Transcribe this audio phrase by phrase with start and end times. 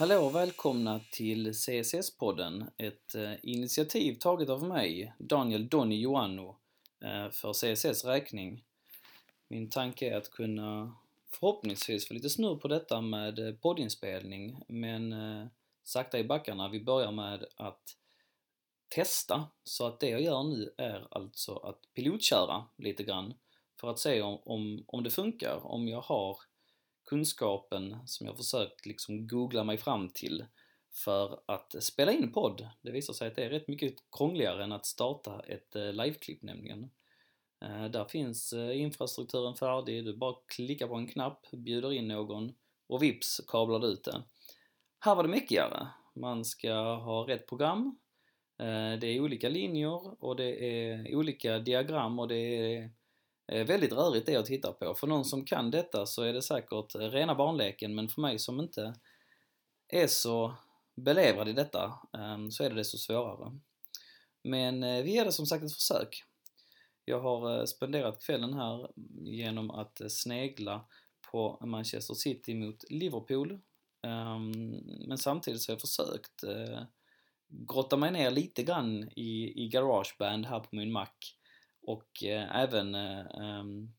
[0.00, 6.56] Hallå och välkomna till CSS-podden, ett eh, initiativ taget av mig, Daniel Donny Joanno,
[7.04, 8.64] eh, för CSS räkning.
[9.48, 10.94] Min tanke är att kunna
[11.30, 15.14] förhoppningsvis få lite snurr på detta med eh, poddinspelning, men
[15.84, 16.68] sakta i backarna.
[16.68, 17.96] Vi börjar med att
[18.88, 23.34] testa, så att det jag gör nu är alltså att pilotköra lite grann
[23.80, 26.38] för att se om, om, om det funkar, om jag har
[27.10, 30.44] kunskapen som jag försökt liksom googla mig fram till
[30.92, 32.68] för att spela in podd.
[32.82, 36.42] Det visar sig att det är rätt mycket krångligare än att starta ett eh, liveklipp
[36.42, 36.90] nämligen.
[37.64, 42.52] Eh, där finns eh, infrastrukturen färdig, du bara klickar på en knapp, bjuder in någon
[42.86, 44.22] och vips kablar du ut det.
[45.00, 45.88] Här var det mäckigare.
[46.14, 47.98] Man ska ha rätt program,
[49.00, 52.90] det är olika linjer och det är olika diagram och det är
[53.52, 54.94] Eh, väldigt rörigt det jag tittar på.
[54.94, 58.38] För någon som kan detta så är det säkert eh, rena barnleken men för mig
[58.38, 58.94] som inte
[59.88, 60.54] är så
[60.96, 63.58] belevrad i detta ehm, så är det desto svårare.
[64.42, 66.24] Men eh, vi ger det som sagt ett försök.
[67.04, 68.90] Jag har spenderat kvällen här
[69.24, 70.84] genom att snegla
[71.30, 73.60] på Manchester City mot Liverpool.
[74.06, 74.70] Ehm,
[75.08, 76.44] men samtidigt så har jag försökt
[77.48, 81.08] grotta mig ner lite grann i, i Garageband här på min Mac
[81.92, 83.92] och eh, även eh, ehm,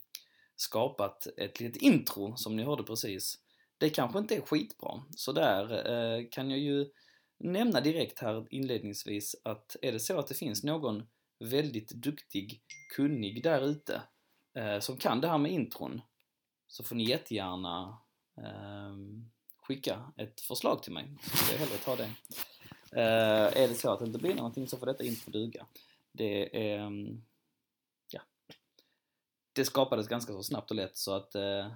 [0.56, 3.40] skapat ett litet intro som ni hörde precis.
[3.78, 6.90] Det kanske inte är skitbra, så där eh, kan jag ju
[7.38, 11.04] nämna direkt här inledningsvis att är det så att det finns någon
[11.40, 12.62] väldigt duktig,
[12.96, 14.02] kunnig där ute
[14.54, 16.02] eh, som kan det här med intron
[16.68, 17.98] så får ni jättegärna
[18.38, 18.96] eh,
[19.62, 22.10] skicka ett förslag till mig så ska jag hellre ta det.
[22.92, 25.66] Eh, är det så att det inte blir någonting så får detta intro duga.
[26.12, 27.22] Det är ehm,
[29.54, 31.72] det skapades ganska så snabbt och lätt så att eh,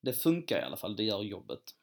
[0.00, 1.74] det funkar i alla fall, det gör jobbet.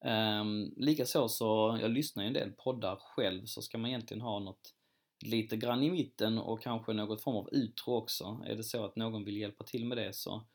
[0.00, 4.38] Um, Likaså så, jag lyssnar ju en del poddar själv, så ska man egentligen ha
[4.38, 4.74] något
[5.20, 8.44] lite grann i mitten och kanske något form av utro också.
[8.46, 10.46] Är det så att någon vill hjälpa till med det så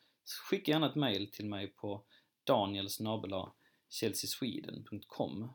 [0.49, 2.03] skicka gärna ett mail till mig på
[2.43, 5.49] danielsnabela.chelseasweden.com um,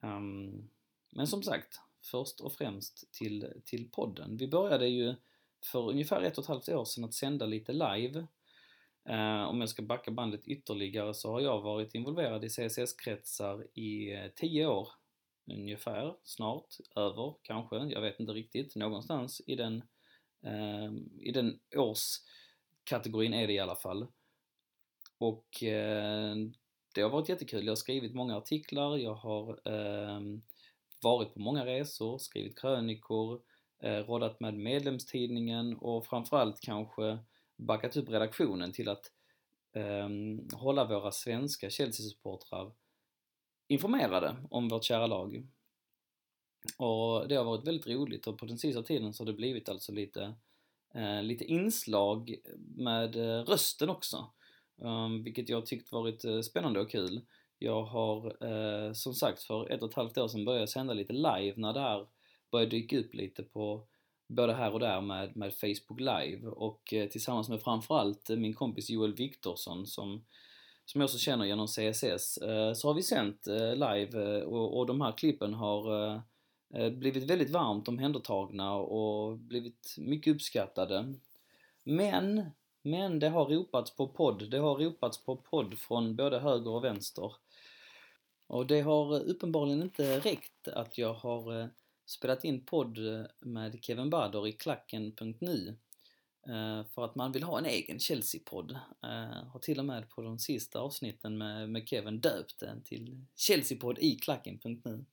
[0.00, 0.68] ehm,
[1.10, 4.36] Men som sagt, först och främst till, till podden.
[4.36, 5.14] Vi började ju
[5.66, 8.26] för ungefär ett och ett halvt år sedan att sända lite live.
[9.08, 14.12] Eh, om jag ska backa bandet ytterligare så har jag varit involverad i CSS-kretsar i
[14.12, 14.88] eh, tio år
[15.46, 19.82] ungefär, snart, över kanske, jag vet inte riktigt, någonstans i den,
[20.42, 24.06] eh, i den årskategorin är det i alla fall.
[25.18, 26.36] Och eh,
[26.94, 30.20] det har varit jättekul, jag har skrivit många artiklar, jag har eh,
[31.02, 33.40] varit på många resor, skrivit krönikor,
[33.82, 37.18] eh, med medlemstidningen och framförallt kanske
[37.56, 39.12] backat upp redaktionen till att
[39.72, 40.08] eh,
[40.58, 42.72] hålla våra svenska Chelsea-supportrar
[43.68, 45.46] informerade om vårt kära lag.
[46.78, 49.68] Och det har varit väldigt roligt och på den sista tiden så har det blivit
[49.68, 50.34] alltså lite,
[50.94, 52.34] eh, lite inslag
[52.76, 54.30] med eh, rösten också.
[54.76, 57.20] Um, vilket jag tyckt varit eh, spännande och kul.
[57.58, 61.12] Jag har eh, som sagt för ett och ett halvt år sedan börjat sända lite
[61.12, 62.06] live när det här
[62.52, 63.86] börjar dyka upp lite på
[64.28, 68.54] både här och där med, med Facebook Live och eh, tillsammans med framförallt eh, min
[68.54, 70.24] kompis Joel Viktorsson som,
[70.84, 74.78] som jag också känner genom CSS eh, så har vi sänt eh, live eh, och,
[74.78, 76.14] och de här klippen har
[76.74, 81.14] eh, blivit väldigt varmt omhändertagna och blivit mycket uppskattade.
[81.84, 82.50] Men,
[82.82, 86.84] men det har ropats på podd, det har ropats på podd från både höger och
[86.84, 87.32] vänster.
[88.46, 91.70] Och det har uppenbarligen inte räckt att jag har
[92.12, 95.76] spelat in podd eh, med Kevin Bader i klacken.nu
[96.46, 98.70] eh, för att man vill ha en egen Chelsea-podd.
[99.02, 103.24] Eh, har till och med på de sista avsnitten med, med Kevin döpt den till
[103.36, 105.04] Chelsea-podd i klacken.nu.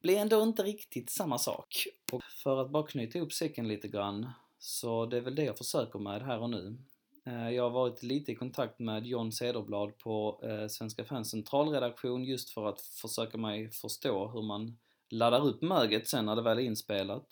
[0.00, 1.86] Blir ändå inte riktigt samma sak.
[2.12, 5.58] Och för att bara knyta ihop säcken lite grann, så det är väl det jag
[5.58, 6.78] försöker med här och nu.
[7.24, 12.66] Jag har varit lite i kontakt med John Cederblad på Svenska fans centralredaktion just för
[12.66, 14.76] att försöka mig förstå hur man
[15.10, 17.26] laddar upp möget sen när det väl är inspelat.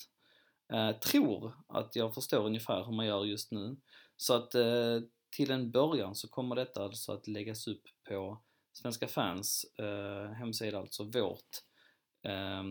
[0.72, 3.76] Eh, tror att jag förstår ungefär hur man gör just nu.
[4.16, 5.00] Så att eh,
[5.36, 8.42] till en början så kommer detta alltså att läggas upp på
[8.72, 11.62] Svenska fans eh, hemsida, alltså vårt
[12.22, 12.62] eh,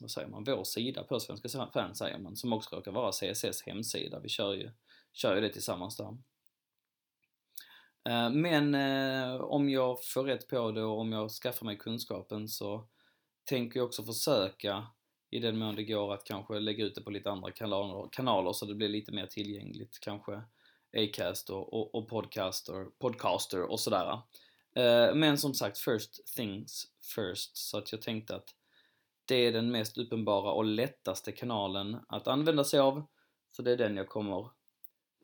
[0.00, 3.62] vad säger man, vår sida på Svenska fans säger man, som också råkar vara CSS
[3.66, 4.20] hemsida.
[4.20, 4.70] Vi kör ju,
[5.12, 6.18] kör ju det tillsammans där.
[8.08, 12.48] Eh, men eh, om jag får rätt på det och om jag skaffar mig kunskapen
[12.48, 12.88] så
[13.46, 14.86] tänker ju också försöka
[15.30, 18.52] i den mån det går att kanske lägga ut det på lite andra kanaler, kanaler
[18.52, 19.98] så det blir lite mer tillgängligt.
[20.00, 20.42] Kanske
[20.96, 24.20] Acast och, och, och podcaster, podcaster och sådär.
[24.76, 27.56] Eh, men som sagt, first things first.
[27.56, 28.54] Så att jag tänkte att
[29.24, 33.06] det är den mest uppenbara och lättaste kanalen att använda sig av.
[33.56, 34.50] Så det är den jag kommer,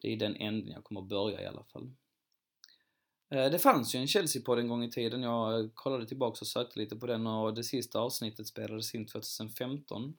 [0.00, 1.92] det är den änden jag kommer börja i alla fall.
[3.32, 6.78] Eh, det fanns ju en Chelsea-podd en gång i tiden, jag kollade tillbaka och sökte
[6.78, 10.14] lite på den och det sista avsnittet spelades in 2015.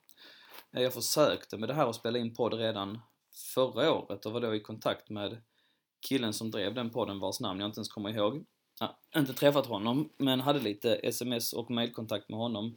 [0.71, 2.99] Eh, jag försökte med det här att spela in podd redan
[3.55, 5.41] förra året och var då i kontakt med
[5.99, 8.45] killen som drev den podden vars namn jag inte ens kommer ihåg.
[8.79, 12.75] Ja, inte träffat honom, men hade lite sms och mailkontakt med honom.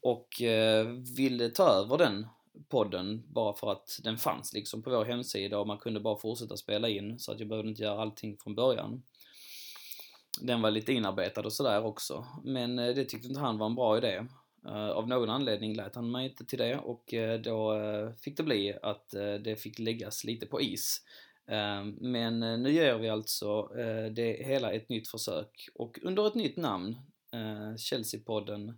[0.00, 2.26] Och eh, ville ta över den
[2.68, 6.56] podden bara för att den fanns liksom på vår hemsida och man kunde bara fortsätta
[6.56, 9.02] spela in så att jag behövde inte göra allting från början.
[10.40, 13.74] Den var lite inarbetad och sådär också, men eh, det tyckte inte han var en
[13.74, 14.26] bra idé.
[14.66, 17.80] Eh, av någon anledning lät han mig inte till det och eh, då
[18.24, 19.10] fick det bli att
[19.44, 21.02] det fick läggas lite på is.
[22.00, 23.62] Men nu gör vi alltså
[24.12, 26.96] det hela ett nytt försök och under ett nytt namn,
[27.76, 28.74] Chelsea-podden,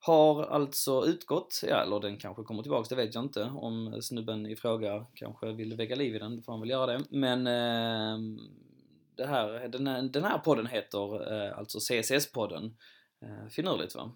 [0.00, 3.44] har alltså utgått, ja, eller den kanske kommer tillbaks, det vet jag inte.
[3.44, 6.86] Om snubben i fråga kanske vill väcka liv i den, då får han väl göra
[6.86, 7.04] det.
[7.10, 8.42] Men eh,
[9.16, 12.70] det här, den, här, den här podden heter eh, alltså CSS-podden.
[13.20, 14.12] Eh, finurligt va?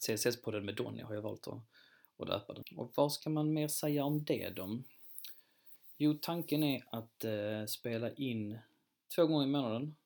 [0.00, 1.60] CSS-podden med Donny har jag valt att,
[2.18, 2.64] att döpa den.
[2.76, 4.78] Och vad ska man mer säga om det då?
[5.96, 8.58] Jo, tanken är att eh, spela in
[9.14, 9.96] två gånger i månaden.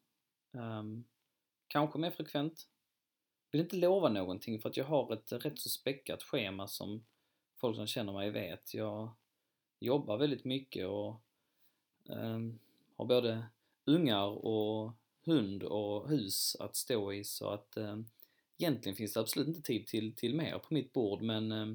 [0.51, 1.05] Um,
[1.69, 2.69] kanske mer frekvent.
[3.51, 7.05] Vill inte lova någonting för att jag har ett rätt så späckat schema som
[7.57, 8.75] folk som känner mig vet.
[8.75, 9.15] Jag
[9.79, 11.23] jobbar väldigt mycket och
[12.05, 12.59] um,
[12.97, 13.47] har både
[13.89, 14.93] ungar och
[15.25, 17.25] hund och hus att stå i.
[17.25, 17.97] Så att eh,
[18.59, 21.23] egentligen finns det absolut inte tid till, till mer på mitt bord.
[21.23, 21.69] Men eh,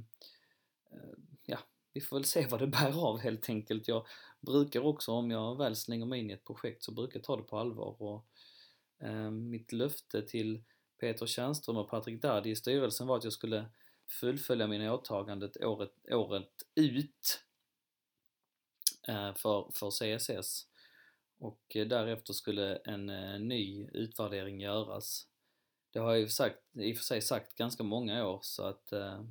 [0.92, 1.60] eh, ja,
[1.94, 3.88] vi får väl se vad det bär av helt enkelt.
[3.88, 4.06] Jag
[4.42, 7.38] brukar också, om jag väl slänger mig in i ett projekt, så brukar jag ta
[7.38, 8.01] det på allvar.
[8.01, 8.25] Och
[9.00, 10.63] eh, mitt löfte till
[11.00, 13.66] Peter Tjärnström och Patrik Dadi i styrelsen var att jag skulle
[14.07, 17.44] fullfölja mina åtaganden året, året ut
[19.07, 20.68] eh, för, för CSS
[21.44, 25.28] och eh, därefter skulle en eh, ny utvärdering göras
[25.94, 28.92] det har jag ju sagt, i och för sig sagt ganska många år så att
[28.92, 29.24] eh,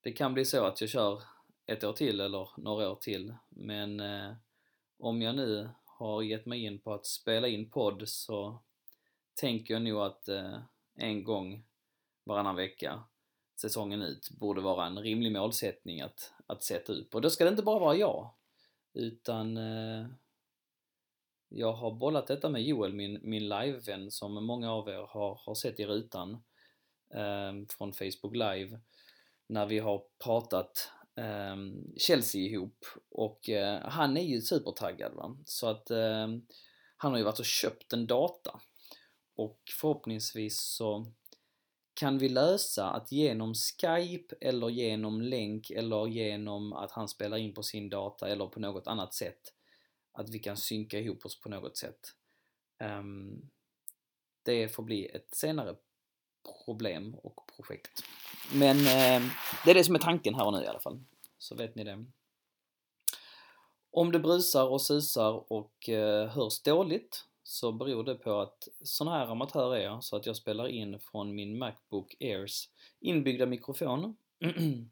[0.00, 1.22] det kan bli så att jag kör
[1.66, 3.34] ett år till eller några år till.
[3.48, 4.32] Men eh,
[4.98, 8.62] om jag nu har gett mig in på att spela in podd så
[9.34, 10.58] tänker jag nog att eh,
[10.94, 11.64] en gång
[12.24, 13.04] varannan vecka
[13.60, 17.14] säsongen ut borde vara en rimlig målsättning att, att sätta upp.
[17.14, 18.34] Och då ska det inte bara vara jag,
[18.92, 20.06] utan eh,
[21.56, 25.54] jag har bollat detta med Joel, min, min livevän som många av er har, har
[25.54, 26.32] sett i rutan
[27.14, 28.80] eh, från Facebook live
[29.46, 31.56] när vi har pratat eh,
[31.96, 35.36] Chelsea ihop och eh, han är ju supertaggad va.
[35.44, 36.28] Så att eh,
[36.96, 38.60] han har ju varit och köpt en data
[39.36, 41.06] och förhoppningsvis så
[41.94, 47.54] kan vi lösa att genom Skype eller genom länk eller genom att han spelar in
[47.54, 49.53] på sin data eller på något annat sätt
[50.14, 52.14] att vi kan synka ihop oss på något sätt.
[52.82, 53.50] Um,
[54.42, 55.76] det får bli ett senare
[56.64, 58.02] problem och projekt.
[58.52, 59.30] Men eh,
[59.64, 61.04] det är det som är tanken här och nu i alla fall.
[61.38, 62.04] Så vet ni det.
[63.90, 69.08] Om det brusar och susar och eh, hörs dåligt så beror det på att sån
[69.08, 72.68] här amatör är jag, så att jag spelar in från min Macbook Airs
[73.00, 74.16] inbyggda mikrofon.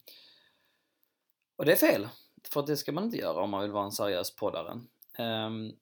[1.57, 2.09] och det är fel,
[2.45, 4.81] för det ska man inte göra om man vill vara en seriös poddare.
[5.19, 5.73] Um,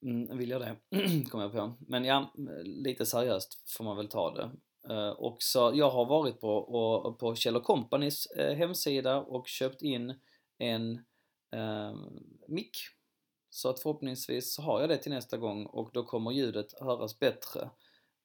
[0.38, 0.76] vill jag det?
[1.30, 1.74] kommer jag på.
[1.80, 4.50] Men ja, lite seriöst får man väl ta det.
[4.94, 9.82] Uh, och så jag har varit på, och, på Kjell Companys uh, hemsida och köpt
[9.82, 10.20] in
[10.58, 10.92] en
[11.56, 11.96] uh,
[12.48, 12.76] mick.
[13.50, 17.18] Så att förhoppningsvis så har jag det till nästa gång och då kommer ljudet höras
[17.18, 17.70] bättre.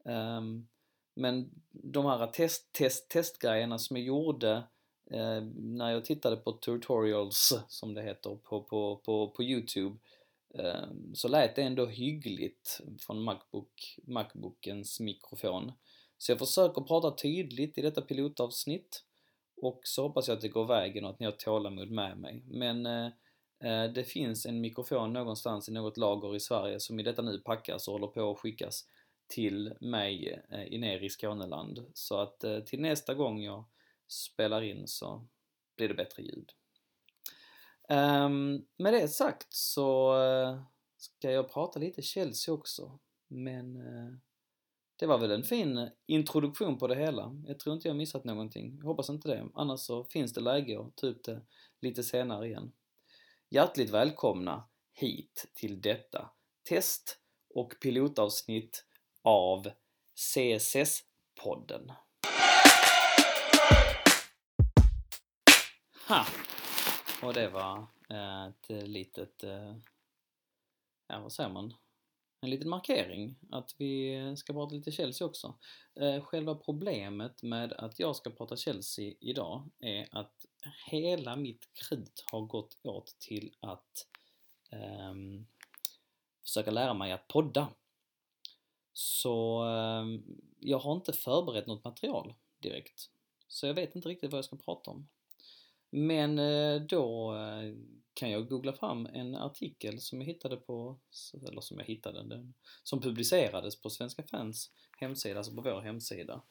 [0.05, 0.67] Um,
[1.15, 4.63] men de här test, test, testgrejerna som jag gjorde
[5.11, 9.97] eh, när jag tittade på tutorials, som det heter, på, på, på, på Youtube
[10.53, 15.71] eh, så lät det ändå hyggligt från Macbook, Macbookens mikrofon.
[16.17, 19.03] Så jag försöker prata tydligt i detta pilotavsnitt
[19.61, 22.43] och så hoppas jag att det går vägen och att ni har tålamod med mig.
[22.45, 23.05] Men eh,
[23.63, 27.39] eh det finns en mikrofon någonstans i något lager i Sverige som i detta nu
[27.39, 28.87] packas och håller på att skickas
[29.27, 31.85] till mig eh, i ner i Skåneland.
[31.93, 33.63] Så att eh, till nästa gång jag
[34.07, 35.27] spelar in så
[35.77, 36.51] blir det bättre ljud.
[37.89, 40.61] Um, med det sagt så uh,
[40.97, 42.99] ska jag prata lite Chelsea också.
[43.27, 44.13] Men uh,
[44.95, 47.41] det var väl en fin introduktion på det hela.
[47.47, 48.77] Jag tror inte jag missat någonting.
[48.77, 49.49] Jag hoppas inte det.
[49.53, 51.41] Annars så finns det läge att ta upp det
[51.81, 52.71] lite senare igen.
[53.49, 56.29] Hjärtligt välkomna hit till detta
[56.69, 57.19] test
[57.49, 58.85] och pilotavsnitt
[59.21, 59.67] av
[60.15, 61.91] CSS-podden.
[66.07, 66.25] Ha!
[67.21, 69.75] Och det var eh, ett litet, eh,
[71.07, 71.73] ja vad säger man,
[72.41, 75.55] en liten markering att vi ska prata lite Chelsea också.
[75.95, 80.45] Eh, själva problemet med att jag ska prata Chelsea idag är att
[80.91, 84.07] hela mitt krut har gått åt till att
[85.09, 85.47] um,
[86.43, 87.67] försöka lära mig att podda.
[88.93, 90.23] Så um,
[90.59, 93.09] jag har inte förberett något material direkt.
[93.47, 95.07] Så jag vet inte riktigt vad jag ska prata om.
[95.95, 97.73] Men eh, då eh,
[98.13, 100.99] kan jag googla fram en artikel som jag hittade på,
[101.47, 106.41] eller som jag hittade, den, som publicerades på Svenska fans hemsida, alltså på vår hemsida.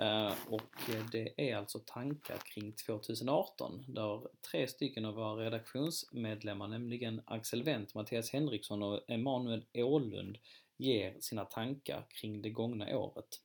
[0.00, 7.22] Eh, och det är alltså tankar kring 2018 där tre stycken av våra redaktionsmedlemmar, nämligen
[7.24, 10.38] Axel Wendt, Mattias Henriksson och Emanuel Ålund,
[10.76, 13.40] ger sina tankar kring det gångna året.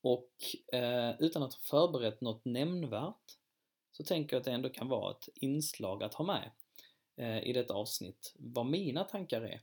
[0.00, 0.30] Och
[1.18, 3.38] utan att ha förberett något nämnvärt
[3.96, 6.50] så tänker jag att det ändå kan vara ett inslag att ha med
[7.16, 9.60] eh, i detta avsnitt, vad mina tankar är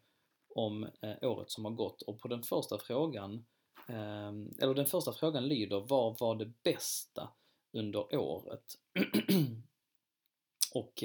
[0.55, 2.01] om eh, året som har gått.
[2.01, 3.45] Och på den första frågan
[3.87, 7.29] ehm, eller den första frågan lyder, vad var det bästa
[7.71, 8.65] under året?
[10.73, 11.03] och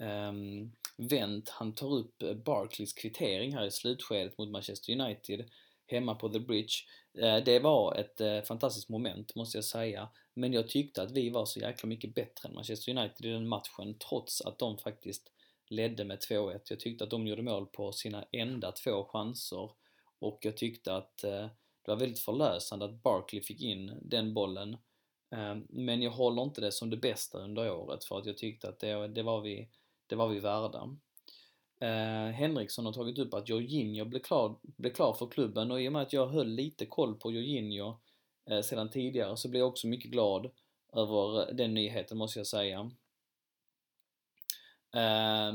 [0.00, 5.50] um, Wendt, han tar upp Barclays kvittering här i slutskedet mot Manchester United
[5.86, 6.74] hemma på The Bridge.
[7.18, 11.30] Eh, det var ett eh, fantastiskt moment måste jag säga, men jag tyckte att vi
[11.30, 15.30] var så jäkla mycket bättre än Manchester United i den matchen trots att de faktiskt
[15.68, 16.60] ledde med 2-1.
[16.68, 19.70] Jag tyckte att de gjorde mål på sina enda två chanser
[20.18, 21.46] och jag tyckte att eh,
[21.82, 24.76] det var väldigt förlösande att Barkley fick in den bollen.
[25.30, 28.68] Ehm, men jag håller inte det som det bästa under året för att jag tyckte
[28.68, 29.68] att det, det, var, vi,
[30.06, 30.96] det var vi värda.
[31.80, 35.88] Eh, Henriksson har tagit upp att Jorginho blev klar, blev klar för klubben och i
[35.88, 37.96] och med att jag höll lite koll på Jorginho
[38.50, 40.50] eh, sedan tidigare så blev jag också mycket glad
[40.92, 42.90] över eh, den nyheten måste jag säga.
[44.94, 45.54] Eh,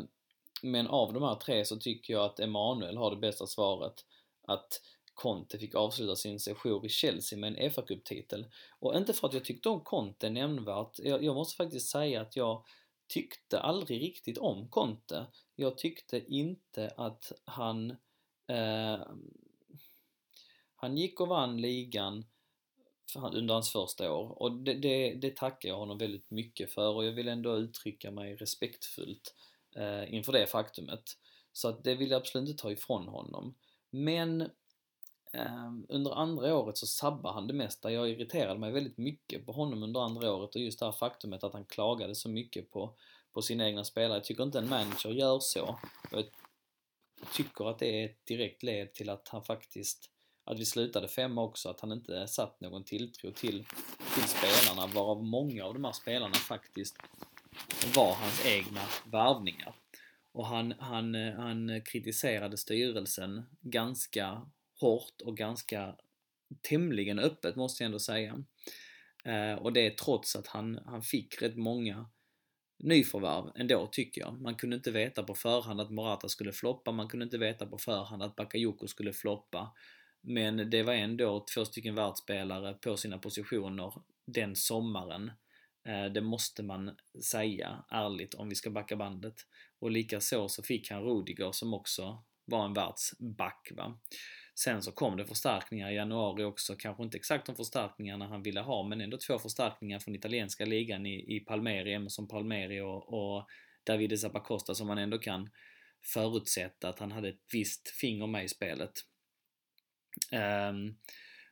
[0.62, 4.06] men av de här tre så tycker jag att Emanuel har det bästa svaret.
[4.48, 4.82] Att
[5.14, 8.46] Conte fick avsluta sin sejour i Chelsea med en fa titel
[8.80, 12.36] Och inte för att jag tyckte om Conte nämnvärt, jag, jag måste faktiskt säga att
[12.36, 12.66] jag
[13.08, 15.26] tyckte aldrig riktigt om Conte.
[15.56, 17.92] Jag tyckte inte att han
[18.48, 19.00] eh,
[20.76, 22.26] han gick och vann ligan
[23.34, 27.06] under hans första år och det, det, det, tackar jag honom väldigt mycket för och
[27.06, 29.36] jag vill ändå uttrycka mig respektfullt
[29.76, 31.04] eh, inför det faktumet.
[31.54, 33.56] Så att det vill jag absolut inte ta ifrån honom.
[33.90, 34.42] Men
[35.34, 37.92] eh, under andra året så sabbar han det mesta.
[37.92, 41.44] Jag irriterade mig väldigt mycket på honom under andra året och just det här faktumet
[41.44, 42.96] att han klagade så mycket på,
[43.36, 44.18] på sina egna spelare.
[44.18, 45.80] Jag tycker inte en manager gör så.
[46.12, 46.26] Jag
[47.34, 50.10] tycker att det är ett direkt led till att han faktiskt,
[50.44, 53.66] att vi slutade femma också, att han inte satt någon tilltro till,
[54.14, 56.98] till spelarna, varav många av de här spelarna faktiskt
[57.96, 59.76] var hans egna värvningar.
[60.32, 65.96] Och han, han, han kritiserade styrelsen ganska hårt och ganska
[66.62, 68.44] tämligen öppet måste jag ändå säga.
[69.26, 72.10] Eh, och det är trots att han, han fick rätt många
[72.78, 74.42] nyförvärv ändå tycker jag.
[74.42, 77.78] Man kunde inte veta på förhand att Morata skulle floppa, man kunde inte veta på
[77.78, 79.72] förhand att Bakayoko skulle floppa.
[80.22, 83.94] Men det var ändå två stycken världsspelare på sina positioner
[84.26, 85.32] den sommaren.
[85.88, 89.36] Eh, det måste man säga ärligt om vi ska backa bandet.
[89.80, 93.72] Och likaså så fick han Rudiger som också var en världsback.
[93.76, 94.00] Va?
[94.56, 98.62] Sen så kom det förstärkningar i januari också, kanske inte exakt de förstärkningarna han ville
[98.62, 103.48] ha, men ändå två förstärkningar från italienska ligan i, i Palmeri, Emerson Palmeri och, och
[103.84, 105.50] Davide Zappacosta som man ändå kan
[106.14, 108.92] förutsätta att han hade ett visst finger med i spelet.
[110.32, 110.98] Um,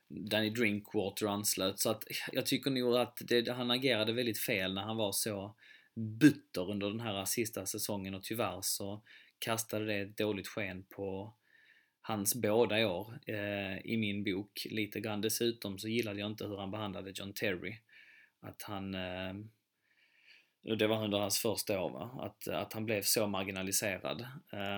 [0.08, 4.82] Danny Drinkwater anslöt, så att jag tycker nog att det, han agerade väldigt fel när
[4.82, 5.56] han var så
[5.94, 9.02] butter under den här sista säsongen och tyvärr så
[9.38, 11.34] kastade det ett dåligt sken på
[12.06, 15.20] hans båda år eh, i min bok lite grann.
[15.20, 17.76] Dessutom så gillade jag inte hur han behandlade John Terry.
[18.40, 19.34] Att han eh,
[20.64, 22.10] det var under hans första år, va?
[22.20, 24.26] Att, att han blev så marginaliserad.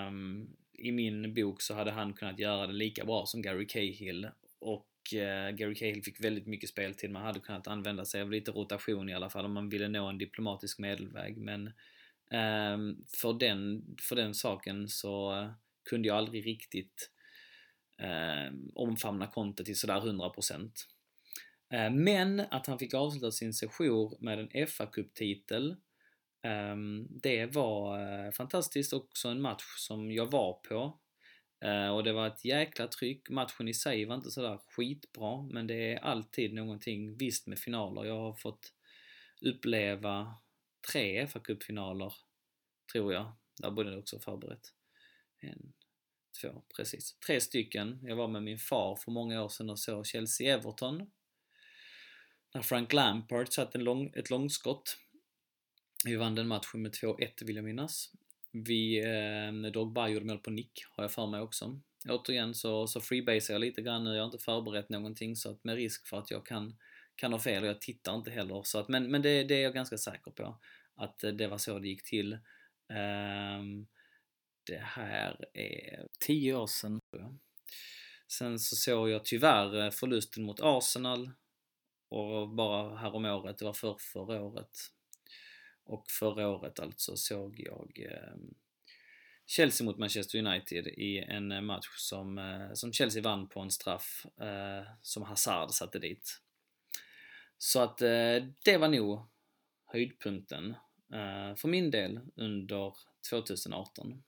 [0.08, 4.28] Um, I min bok så hade han kunnat göra det lika bra som Gary Cahill
[4.58, 7.10] och uh, Gary Cahill fick väldigt mycket speltid.
[7.10, 10.06] Man hade kunnat använda sig av lite rotation i alla fall om man ville nå
[10.06, 11.36] en diplomatisk medelväg.
[11.36, 11.66] Men
[12.30, 15.50] um, för, den, för den saken så uh,
[15.90, 17.10] kunde jag aldrig riktigt
[17.98, 20.70] eh, omfamna Conte till sådär 100%.
[21.72, 25.70] Eh, men att han fick avsluta sin sejour med en FA-cuptitel,
[26.42, 26.76] eh,
[27.22, 30.98] det var eh, fantastiskt, också en match som jag var på.
[31.64, 33.30] Eh, och det var ett jäkla tryck.
[33.30, 38.04] Matchen i sig var inte sådär skitbra, men det är alltid någonting visst med finaler.
[38.04, 38.72] Jag har fått
[39.40, 40.34] uppleva
[40.92, 42.12] tre FA-cupfinaler,
[42.92, 43.32] tror jag.
[43.62, 44.72] Där borde det också förberett.
[45.40, 45.72] En,
[46.40, 47.18] två, precis.
[47.26, 47.98] Tre stycken.
[48.02, 51.10] Jag var med min far för många år sedan och såg Chelsea-Everton.
[52.54, 54.96] När Frank Lampard satte lång, ett långskott.
[56.04, 58.10] Vi vann den matchen med 2-1 vill jag minnas.
[58.52, 61.80] Vi, eh, Dogba gjorde mål på nick, har jag för mig också.
[62.08, 65.64] Återigen så, så freebasar jag lite grann nu, jag har inte förberett någonting så att
[65.64, 66.76] med risk för att jag kan,
[67.16, 68.62] kan ha fel och jag tittar inte heller.
[68.64, 70.58] Så att, men men det, det är jag ganska säker på,
[70.94, 72.32] att det var så det gick till.
[73.58, 73.86] Um,
[74.66, 77.36] det här är 10 år sedan, tror jag.
[78.28, 81.30] Sen så såg jag tyvärr eh, förlusten mot Arsenal
[82.08, 84.78] och bara häromåret, det var för förra året,
[85.84, 88.54] och förra året alltså såg jag ehm,
[89.46, 93.70] Chelsea mot Manchester United i en eh, match som, eh, som Chelsea vann på en
[93.70, 96.40] straff eh, som Hazard satte dit.
[97.58, 99.26] Så att eh, det var nog
[99.86, 100.70] höjdpunkten
[101.12, 102.94] eh, för min del under
[103.30, 104.22] 2018.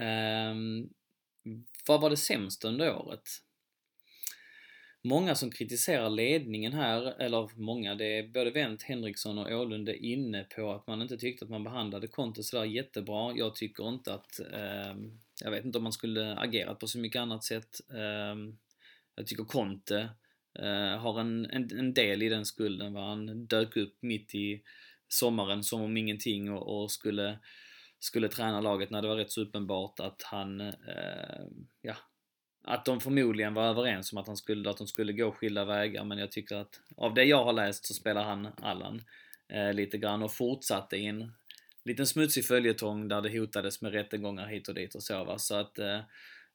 [0.00, 0.88] Ehm,
[1.86, 3.28] vad var det sämsta under året?
[5.02, 10.04] många som kritiserar ledningen här, eller många, det är både Wendt, Henriksson och Ålund är
[10.04, 13.32] inne på att man inte tyckte att man behandlade Conte sådär jättebra.
[13.36, 14.94] Jag tycker inte att, eh,
[15.44, 17.80] jag vet inte om man skulle agerat på så mycket annat sätt.
[17.92, 18.36] Eh,
[19.14, 20.08] jag tycker Conte
[20.58, 23.08] eh, har en, en, en, del i den skulden, va?
[23.08, 24.62] han dök upp mitt i
[25.08, 27.38] sommaren som om ingenting och, och skulle
[28.00, 31.44] skulle träna laget när det var rätt så uppenbart att han, eh,
[31.82, 31.96] ja,
[32.64, 36.04] att de förmodligen var överens om att, han skulle, att de skulle gå skilda vägar
[36.04, 39.02] men jag tycker att av det jag har läst så spelar han Allan
[39.48, 41.32] eh, lite grann och fortsatte i en
[41.84, 45.38] liten smutsig följetong där det hotades med rättegångar hit och dit och så va.
[45.38, 46.00] Så att, eh,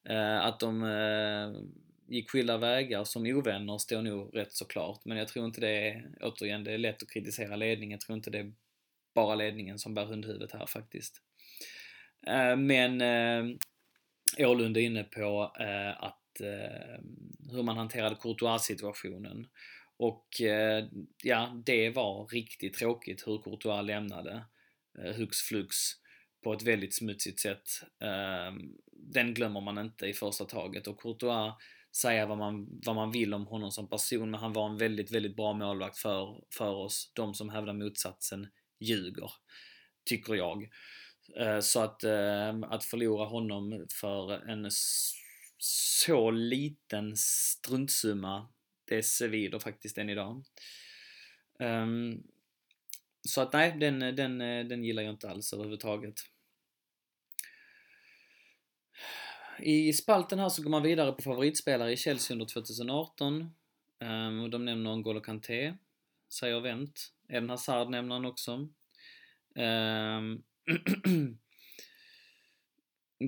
[0.03, 1.61] eh att de eh,
[2.07, 5.05] gick skilda vägar som ovänner står nog rätt så klart.
[5.05, 7.91] Men jag tror inte det är, återigen, det är lätt att kritisera ledningen.
[7.91, 8.53] Jag tror inte det är
[9.13, 11.21] bara ledningen som bär hundhuvudet här faktiskt.
[12.27, 13.57] Eh, men eh,
[14.47, 17.03] Ålund är inne på eh, att eh,
[17.51, 19.47] hur man hanterade Courtois-situationen.
[19.97, 20.85] Och eh,
[21.23, 24.45] ja, det var riktigt tråkigt hur Courtois lämnade
[24.99, 25.75] eh, hux flux
[26.43, 27.63] på ett väldigt smutsigt sätt.
[28.03, 28.53] Eh,
[28.91, 31.53] den glömmer man inte i första taget och Courtois
[32.01, 35.11] säga vad man, vad man vill om honom som person, men han var en väldigt,
[35.11, 37.11] väldigt bra målvakt för, för oss.
[37.15, 38.47] De som hävdar motsatsen
[38.79, 39.31] ljuger,
[40.05, 40.69] tycker jag.
[41.37, 44.67] Eh, så att, ehm, att förlora honom för en
[45.57, 48.47] så liten struntsumma,
[48.85, 50.43] det svider faktiskt än idag.
[51.59, 52.23] Ehm,
[53.21, 54.37] så att nej, den, den,
[54.69, 56.15] den gillar jag inte alls överhuvudtaget.
[59.59, 63.55] I spalten här så går man vidare på favoritspelare i Chelsea under 2018.
[63.99, 65.73] Ehm, och de nämner N'Golo Kanté,
[66.29, 67.11] säger Wendt.
[67.29, 68.69] Eden Hazard nämner han också.
[69.55, 70.43] Um,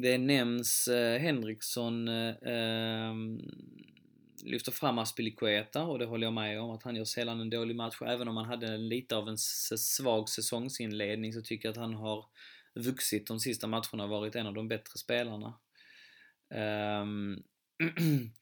[0.02, 3.41] det nämns eh, Henriksson eh, ehm,
[4.43, 7.76] lyfter fram Aspilicueta och det håller jag med om att han gör sällan en dålig
[7.76, 8.02] match.
[8.02, 12.26] Även om han hade lite av en svag säsongsinledning så tycker jag att han har
[12.76, 15.54] vuxit de sista matcherna och varit en av de bättre spelarna.
[17.02, 17.43] Um,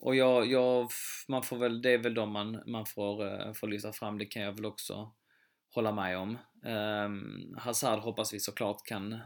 [0.00, 0.90] och jag, jag,
[1.28, 4.26] man får väl, det är väl de man, man får, eh, får lyfta fram, det
[4.26, 5.12] kan jag väl också
[5.70, 6.38] hålla med om.
[6.64, 9.18] Um, Hazard hoppas vi såklart kan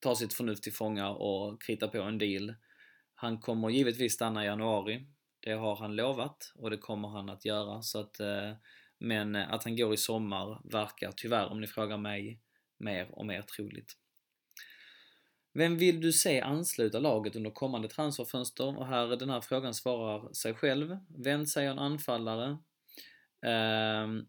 [0.00, 2.54] ta sitt förnuft till fånga och krita på en deal.
[3.14, 5.06] Han kommer givetvis stanna i januari.
[5.40, 7.82] Det har han lovat och det kommer han att göra.
[7.82, 8.52] Så att, uh,
[8.98, 12.40] men att han går i sommar verkar tyvärr, om ni frågar mig,
[12.78, 13.96] mer och mer troligt.
[15.52, 18.78] Vem vill du se ansluta laget under kommande transferfönster?
[18.78, 20.98] Och här, den här frågan svarar sig själv.
[21.24, 22.58] Vem säger en anfallare?
[23.46, 24.28] Um,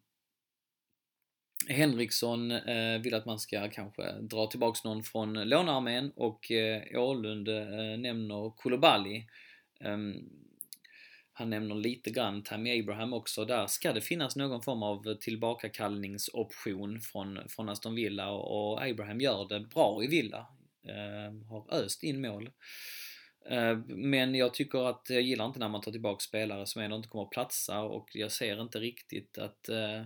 [1.69, 7.47] Henriksson eh, vill att man ska kanske dra tillbaks någon från lånearmén och eh, Ålund
[7.47, 9.23] eh, nämner Koulibaly.
[9.79, 10.29] Ehm,
[11.33, 13.45] han nämner lite grann Tammy Abraham också.
[13.45, 19.21] Där ska det finnas någon form av tillbakakallningsoption från, från Aston Villa och, och Abraham
[19.21, 20.47] gör det bra i Villa.
[20.87, 22.49] Ehm, har öst in mål.
[23.49, 26.95] Ehm, men jag tycker att jag gillar inte när man tar tillbaka spelare som ändå
[26.95, 30.05] inte kommer att platsa och jag ser inte riktigt att eh,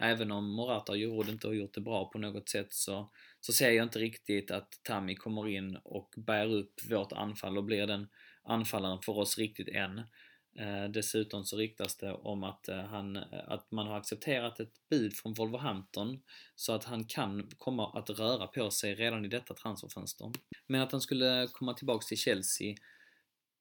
[0.00, 3.10] även om Morata och Giroud inte har gjort det bra på något sätt så,
[3.40, 7.64] så ser jag inte riktigt att Tammy kommer in och bär upp vårt anfall och
[7.64, 8.08] blir den
[8.42, 9.98] anfallaren för oss riktigt än.
[10.58, 14.88] Eh, dessutom så ryktas det om att, eh, han, eh, att man har accepterat ett
[14.90, 16.22] bud från Wolverhampton
[16.54, 20.32] så att han kan komma att röra på sig redan i detta transferfönster.
[20.66, 22.74] Men att han skulle komma tillbaks till Chelsea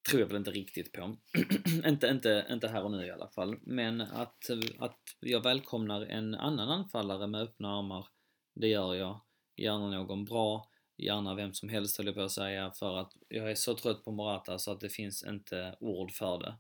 [0.09, 1.17] tror jag väl inte riktigt på.
[1.85, 3.57] inte, inte, inte här och nu i alla fall.
[3.61, 8.07] Men att, att jag välkomnar en annan anfallare med öppna armar,
[8.55, 9.21] det gör jag.
[9.55, 13.51] Gärna någon bra, gärna vem som helst höll jag på att säga, för att jag
[13.51, 16.55] är så trött på Morata så att det finns inte ord för det.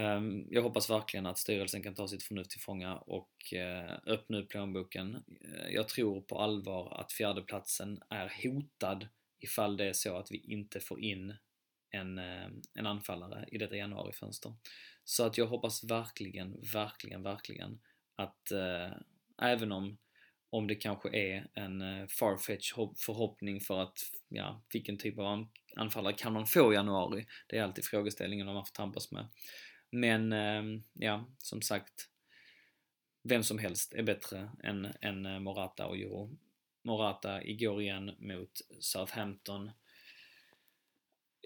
[0.00, 4.38] Ehm, jag hoppas verkligen att styrelsen kan ta sitt förnuft till fånga och eh, öppna
[4.38, 5.14] upp plånboken.
[5.14, 9.08] Eh, jag tror på allvar att fjärdeplatsen är hotad
[9.40, 11.34] ifall det är så att vi inte får in
[11.90, 14.54] en, eh, en anfallare i detta januarifönster.
[15.04, 17.80] Så att jag hoppas verkligen, verkligen, verkligen
[18.16, 18.92] att eh,
[19.42, 19.98] även om,
[20.50, 23.98] om det kanske är en äh, farfetch förhoppning för att,
[24.28, 27.26] ja, vilken typ av anfallare kan man få i januari?
[27.46, 29.26] Det är alltid frågeställningen om man får tampas med.
[29.90, 32.08] Men, eh, ja, som sagt,
[33.22, 36.38] vem som helst är bättre än, än eh, Morata och Juro.
[36.82, 39.70] Morata igår igen mot Southampton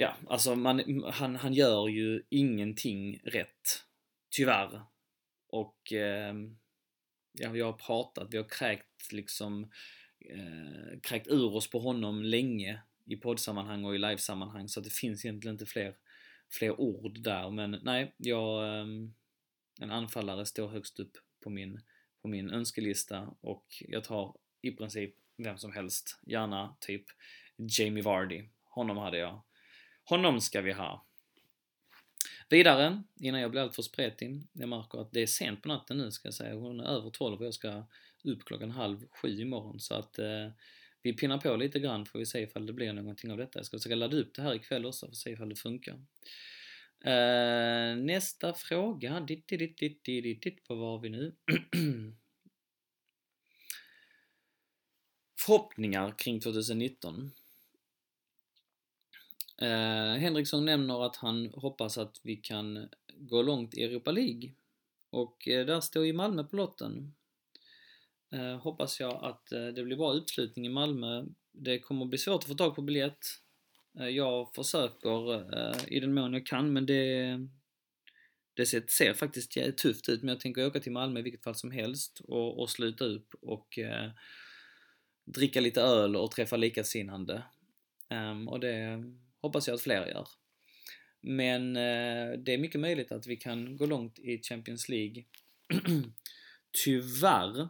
[0.02, 3.84] ja, alltså man, han, han gör ju ingenting rätt.
[4.30, 4.82] Tyvärr.
[5.48, 6.34] Och eh,
[7.32, 9.70] ja, vi har pratat, vi har kräkt liksom
[10.30, 14.92] eh, kräkt ur oss på honom länge i poddsammanhang och i livesammanhang så att det
[14.92, 15.96] finns egentligen inte fler,
[16.58, 17.50] fler ord där.
[17.50, 18.86] Men nej, jag, eh,
[19.80, 21.80] en anfallare står högst upp på min,
[22.22, 26.20] på min önskelista och jag tar i princip vem som helst.
[26.26, 27.04] Gärna typ
[27.56, 28.48] Jamie Vardy.
[28.64, 29.42] Honom hade jag
[30.04, 31.06] honom ska vi ha.
[32.48, 36.10] Vidare, innan jag blir alltför spretig, jag märker att det är sent på natten nu
[36.10, 37.84] ska jag säga, hon är över 12 och jag ska
[38.24, 40.48] upp klockan halv sju imorgon så att eh,
[41.02, 43.58] vi pinnar på lite grann får vi se ifall det blir någonting av detta.
[43.58, 45.94] Jag ska försöka ladda upp det här ikväll också för att se ifall det funkar.
[47.04, 51.34] Eh, nästa fråga, ditt, ditt, ditt, ditt, ditt, vad var vi nu?
[55.40, 57.30] Förhoppningar kring 2019.
[59.62, 64.52] Eh, Henriksson nämner att han hoppas att vi kan gå långt i Europa League.
[65.10, 67.14] Och eh, där står ju Malmö på lotten.
[68.32, 71.24] Eh, hoppas jag att eh, det blir bra uppslutning i Malmö.
[71.52, 73.26] Det kommer bli svårt att få tag på biljett.
[73.98, 77.38] Eh, jag försöker eh, i den mån jag kan men det,
[78.54, 81.54] det ser, ser faktiskt tufft ut men jag tänker åka till Malmö i vilket fall
[81.54, 84.10] som helst och, och sluta upp och eh,
[85.24, 87.42] dricka lite öl och träffa likasinnande.
[88.08, 89.04] Ehm, och det
[89.42, 90.28] hoppas jag att fler gör.
[91.20, 95.24] Men eh, det är mycket möjligt att vi kan gå långt i Champions League.
[96.84, 97.68] Tyvärr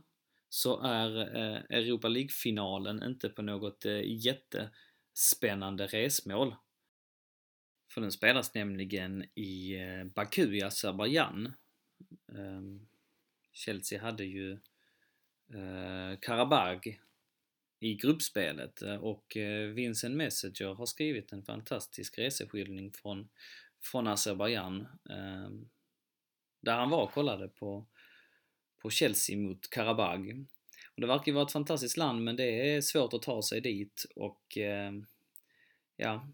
[0.48, 6.54] så är eh, Europa League-finalen inte på något eh, jättespännande resmål.
[7.94, 11.52] För den spelas nämligen i eh, Baku i Azerbajdzjan.
[12.38, 12.86] Ehm,
[13.52, 14.52] Chelsea hade ju
[15.54, 17.00] eh, Karabag
[17.82, 23.28] i gruppspelet eh, och eh, Vincent Messenger har skrivit en fantastisk reseskildring från,
[23.80, 25.68] från Azerbajdzjan ehm,
[26.60, 27.86] där han var och kollade på,
[28.82, 30.46] på Chelsea mot Karabag.
[30.94, 33.60] Och det verkar ju vara ett fantastiskt land men det är svårt att ta sig
[33.60, 35.06] dit och ehm,
[35.96, 36.28] ja,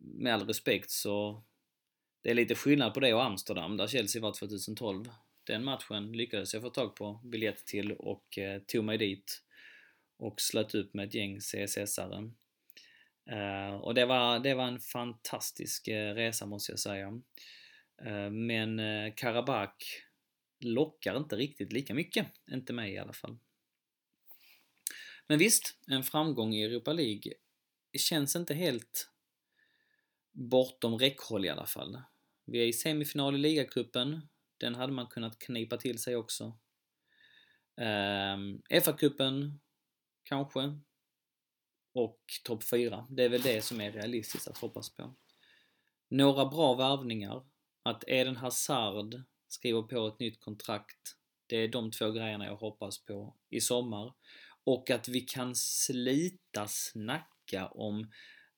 [0.00, 1.42] med all respekt så
[2.22, 5.04] det är lite skillnad på det och Amsterdam där Chelsea var 2012.
[5.44, 9.42] Den matchen lyckades jag få tag på biljett till och eh, tog mig dit
[10.20, 12.32] och slöt upp med ett gäng CSS-are.
[13.30, 17.08] Uh, eh, och det var, det var en fantastisk uh, resa måste jag säga.
[18.06, 20.04] Uh, men uh, Karabach
[20.60, 22.26] lockar inte riktigt lika mycket.
[22.50, 23.38] Inte mig i alla fall.
[25.26, 27.32] Men visst, en framgång i Europa League
[27.98, 29.10] känns inte helt
[30.32, 32.02] bortom räckhåll i alla fall.
[32.46, 34.28] Vi är i semifinal i ligacupen.
[34.58, 36.58] Den hade man kunnat knipa till sig också.
[37.80, 39.60] Ehm, um, FA-cupen
[40.30, 40.78] kanske.
[41.94, 43.06] Och topp 4.
[43.10, 45.14] Det är väl det som är realistiskt att hoppas på.
[46.08, 47.46] Några bra värvningar.
[47.82, 51.16] Att Eden Hazard skriver på ett nytt kontrakt.
[51.46, 54.14] Det är de två grejerna jag hoppas på i sommar.
[54.64, 58.10] Och att vi kan slita snacka om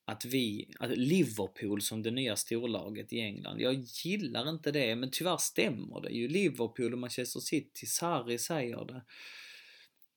[0.04, 3.60] att vi, att Liverpool som det nya storlaget i England.
[3.60, 6.28] Jag gillar inte det, men tyvärr stämmer det ju.
[6.28, 9.04] Liverpool och Manchester City, Sarri säger det.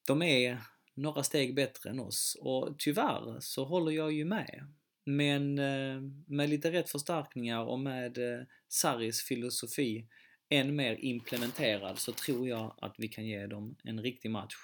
[0.08, 0.62] De är
[0.96, 4.74] några steg bättre än oss och tyvärr så håller jag ju med.
[5.06, 10.08] Men eh, med lite rätt förstärkningar och med eh, Saris filosofi
[10.50, 14.56] än mer implementerad så tror jag att vi kan ge dem en riktig match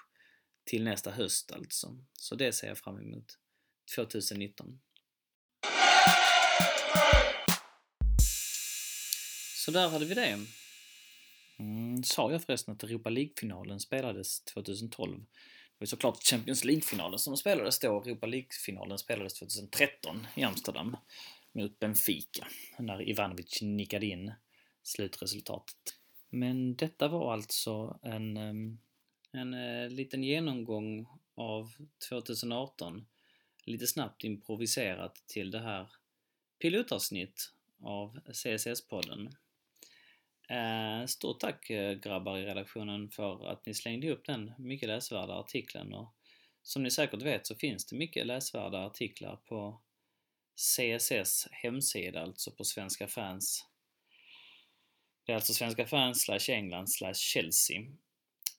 [0.63, 1.97] till nästa höst alltså.
[2.13, 3.37] Så det ser jag fram emot
[3.95, 4.79] 2019.
[9.65, 10.39] Så där hade vi det.
[11.59, 15.25] Mm, sa jag förresten att Europa League-finalen spelades 2012?
[15.81, 18.01] Det var såklart Champions League-finalen som spelades då.
[18.01, 20.97] Europa League-finalen spelades 2013 i Amsterdam
[21.51, 22.47] mot Benfica
[22.79, 24.31] när Ivanovic nickade in
[24.83, 25.97] slutresultatet.
[26.29, 28.37] Men detta var alltså en,
[29.31, 31.71] en eh, liten genomgång av
[32.09, 33.05] 2018.
[33.65, 35.91] Lite snabbt improviserat till det här
[36.59, 39.35] pilotavsnitt av CSS-podden.
[40.51, 45.33] Eh, stort tack eh, grabbar i redaktionen för att ni slängde upp den mycket läsvärda
[45.33, 46.15] artikeln och
[46.63, 49.81] som ni säkert vet så finns det mycket läsvärda artiklar på
[50.55, 53.65] CSS hemsida, alltså på Svenska fans.
[55.25, 57.81] Det är alltså Svenska fans slash England slash Chelsea.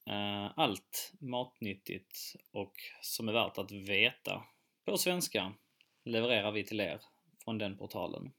[0.07, 4.45] Eh, allt matnyttigt och som är värt att veta
[4.85, 5.53] på svenska
[6.05, 7.01] levererar vi till er
[7.45, 8.33] från den portalen.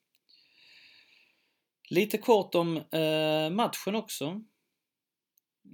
[1.93, 4.41] Lite kort om eh, matchen också.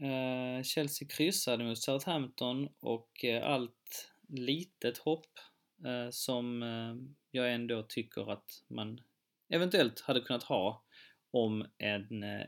[0.01, 5.39] Eh, Chelsea kryssade mot Southampton och eh, allt litet hopp
[5.85, 6.95] eh, som eh,
[7.31, 9.01] jag ändå tycker att man
[9.49, 10.85] eventuellt hade kunnat ha
[11.31, 12.45] om en, eh,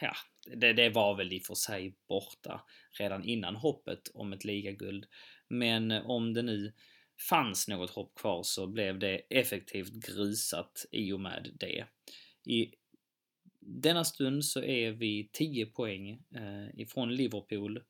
[0.00, 0.12] ja,
[0.56, 2.60] det, det, var väl i och för sig borta
[2.98, 5.06] redan innan hoppet om ett ligaguld.
[5.48, 6.72] Men eh, om det nu
[7.30, 11.84] fanns något hopp kvar så blev det effektivt grusat i och med det.
[12.44, 12.74] I
[13.60, 17.82] denna stund så är vi 10 poäng eh, ifrån Liverpool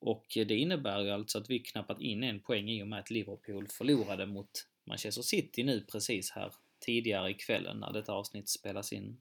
[0.00, 3.10] och det innebär ju alltså att vi knappat in en poäng i och med att
[3.10, 4.50] Liverpool förlorade mot
[4.86, 9.20] Manchester City nu precis här tidigare i kvällen när detta avsnitt spelas in.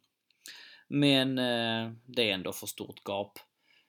[0.88, 3.40] Men eh, det är ändå för stort gap.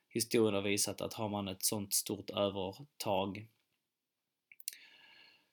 [0.08, 3.48] Historien har visat att har man ett sånt stort övertag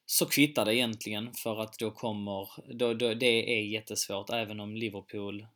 [0.06, 4.76] så kvittar det egentligen för att då kommer, då, då, det är jättesvårt även om
[4.76, 5.46] Liverpool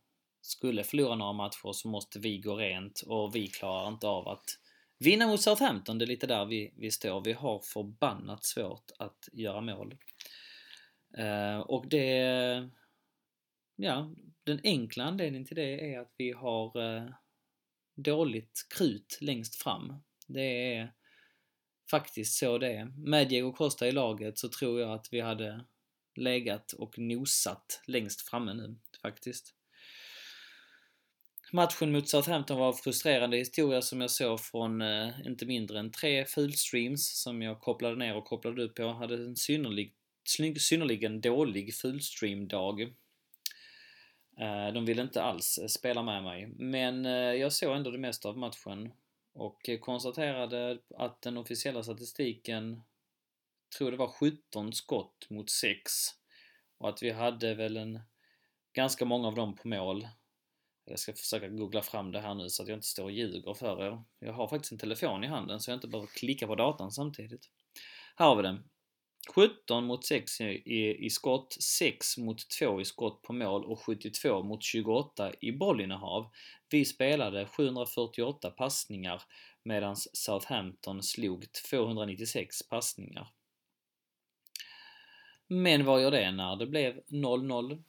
[0.41, 4.45] skulle förlora några matcher så måste vi gå rent och vi klarar inte av att
[4.99, 5.99] vinna mot Southampton.
[5.99, 7.25] Det är lite där vi, vi står.
[7.25, 9.97] Vi har förbannat svårt att göra mål.
[11.19, 12.71] Uh, och det...
[13.77, 17.11] Ja, den enkla anledningen till det är att vi har uh,
[17.97, 19.95] dåligt krut längst fram.
[20.27, 20.93] Det är
[21.91, 22.85] faktiskt så det är.
[22.85, 25.65] Med Diego Costa i laget så tror jag att vi hade
[26.15, 29.55] legat och nosat längst framme nu, faktiskt.
[31.53, 35.93] Matchen mot Southampton var en frustrerande historia som jag såg från eh, inte mindre än
[35.93, 38.83] tre fullstreams som jag kopplade ner och kopplade upp på.
[38.83, 39.95] Jag hade en synnerlig,
[40.59, 42.81] synnerligen dålig fullstream-dag.
[44.41, 47.99] Eh, de ville inte alls eh, spela med mig, men eh, jag såg ändå det
[47.99, 48.93] mesta av matchen
[49.33, 52.83] och eh, konstaterade att den officiella statistiken
[53.79, 55.93] tror det var 17 skott mot 6
[56.79, 58.01] och att vi hade väl en
[58.73, 60.07] ganska många av dem på mål.
[60.91, 63.55] Jag ska försöka googla fram det här nu så att jag inte står och ljuger
[63.55, 64.03] för er.
[64.19, 67.51] Jag har faktiskt en telefon i handen så jag inte behöver klicka på datorn samtidigt.
[68.17, 68.65] Här har vi den.
[69.35, 74.43] 17 mot 6 i, i skott, 6 mot 2 i skott på mål och 72
[74.43, 76.31] mot 28 i bollinnehav.
[76.71, 79.23] Vi spelade 748 passningar
[79.63, 83.31] medan Southampton slog 296 passningar.
[85.47, 87.83] Men vad gör det när det blev 0-0?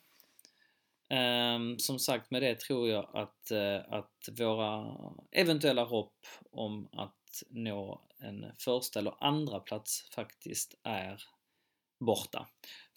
[1.11, 4.95] Um, som sagt med det tror jag att, uh, att våra
[5.31, 11.23] eventuella hopp om att nå en första eller andra plats faktiskt är
[11.99, 12.47] borta.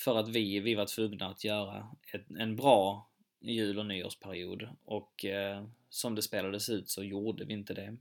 [0.00, 5.24] För att vi, vi var tvungna att göra ett, en bra jul och nyårsperiod och
[5.24, 7.96] uh, som det spelades ut så gjorde vi inte det.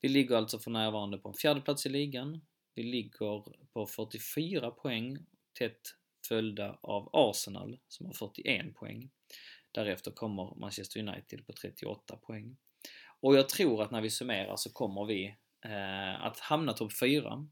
[0.00, 2.40] Vi ligger alltså för närvarande på en fjärde plats i ligan.
[2.74, 5.18] Vi ligger på 44 poäng,
[5.58, 5.94] tätt
[6.28, 9.10] följda av Arsenal som har 41 poäng.
[9.72, 12.56] Därefter kommer Manchester United på 38 poäng.
[13.20, 17.48] Och jag tror att när vi summerar så kommer vi eh, att hamna topp 4.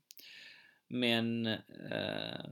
[0.88, 2.50] Men eh,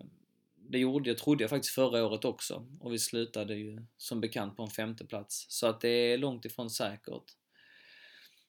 [0.57, 2.66] det gjorde jag, trodde jag faktiskt förra året också.
[2.81, 5.46] Och vi slutade ju som bekant på en femte plats.
[5.48, 7.37] Så att det är långt ifrån säkert.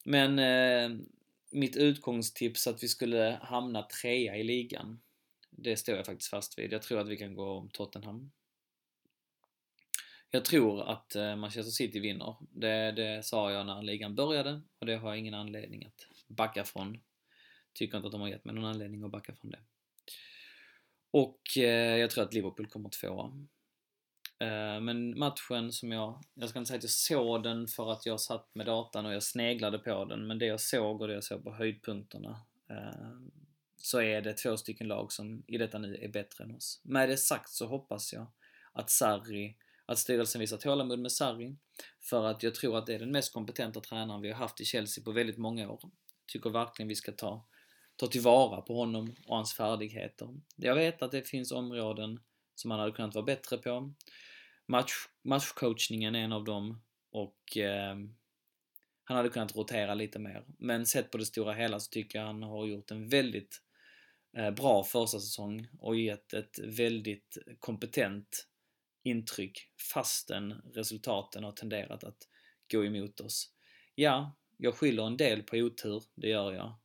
[0.03, 0.99] Men eh,
[1.51, 4.99] mitt utgångstips att vi skulle hamna trea i ligan,
[5.49, 6.73] det står jag faktiskt fast vid.
[6.73, 8.31] Jag tror att vi kan gå om Tottenham.
[10.31, 12.35] Jag tror att eh, Manchester City vinner.
[12.39, 16.63] Det, det sa jag när ligan började och det har jag ingen anledning att backa
[16.63, 16.99] från.
[17.73, 19.59] Tycker inte att de har gett mig någon anledning att backa från det.
[21.11, 23.25] Och eh, jag tror att Liverpool kommer tvåa.
[24.39, 28.05] Eh, men matchen som jag, jag ska inte säga att jag såg den för att
[28.05, 31.13] jag satt med datan och jag sneglade på den, men det jag såg och det
[31.13, 33.11] jag såg på höjdpunkterna eh,
[33.77, 36.81] så är det två stycken lag som i detta nu är bättre än oss.
[36.83, 38.27] Med det sagt så hoppas jag
[38.73, 39.57] att Sarri
[39.89, 41.55] att styrelsen visar tålamod med Sarri.
[42.01, 44.65] För att jag tror att det är den mest kompetenta tränaren vi har haft i
[44.65, 45.81] Chelsea på väldigt många år.
[46.27, 47.45] Tycker verkligen vi ska ta,
[47.95, 50.29] ta tillvara på honom och hans färdigheter.
[50.55, 52.19] Jag vet att det finns områden
[52.55, 53.93] som han hade kunnat vara bättre på.
[54.65, 57.95] Match, matchcoachningen är en av dem och eh,
[59.03, 60.45] han hade kunnat rotera lite mer.
[60.57, 63.61] Men sett på det stora hela så tycker jag han har gjort en väldigt
[64.37, 68.48] eh, bra första säsong och gett ett väldigt kompetent
[69.03, 72.27] intryck fastän resultaten har tenderat att
[72.71, 73.53] gå emot oss.
[73.95, 76.75] Ja, jag skyller en del på otur, det gör jag.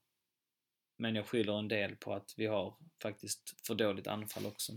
[0.97, 4.73] Men jag skyller en del på att vi har faktiskt för dåligt anfall också.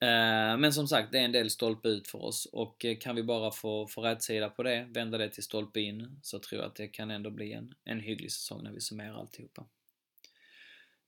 [0.00, 3.16] Eh, men som sagt, det är en del stolpe ut för oss och eh, kan
[3.16, 6.60] vi bara få, få rätt sida på det, vända det till stolpe in, så tror
[6.60, 9.66] jag att det kan ändå bli en, en hygglig säsong när vi summerar alltihopa.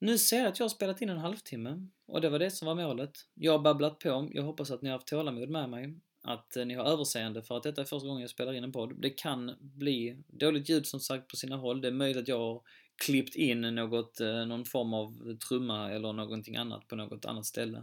[0.01, 2.67] Nu ser jag att jag har spelat in en halvtimme och det var det som
[2.67, 3.13] var målet.
[3.35, 5.95] Jag har babblat på, jag hoppas att ni har haft tålamod med mig.
[6.23, 8.73] Att eh, ni har överseende för att detta är första gången jag spelar in en
[8.73, 9.01] podd.
[9.01, 11.81] Det kan bli dåligt ljud som sagt på sina håll.
[11.81, 12.63] Det är möjligt att jag har
[13.05, 17.79] klippt in något, eh, någon form av trumma eller någonting annat på något annat ställe.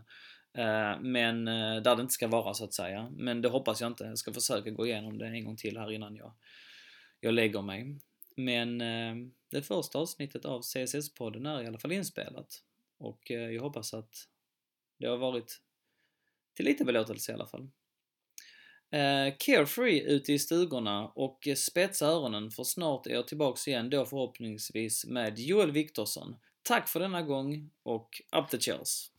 [0.58, 3.10] Eh, men där det inte ska vara så att säga.
[3.17, 4.03] Men det hoppas jag inte.
[4.03, 6.34] Jag ska försöka gå igenom det en gång till här innan jag,
[7.19, 7.99] jag lägger mig.
[8.38, 9.15] Men eh,
[9.49, 12.63] det första avsnittet av CSS-podden är i alla fall inspelat.
[12.97, 14.27] Och eh, jag hoppas att
[14.99, 15.62] det har varit
[16.55, 17.69] till lite belåtelse i alla fall.
[18.91, 24.05] Eh, carefree ute i stugorna och spetsa öronen för snart är jag tillbaks igen då
[24.05, 26.36] förhoppningsvis med Joel Viktorsson.
[26.63, 29.12] Tack för denna gång och up the chills!